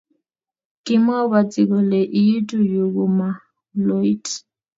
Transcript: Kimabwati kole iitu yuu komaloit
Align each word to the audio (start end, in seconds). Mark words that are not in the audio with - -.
Kimabwati 0.85 1.61
kole 1.69 1.99
iitu 2.21 2.57
yuu 2.71 2.89
komaloit 2.95 4.25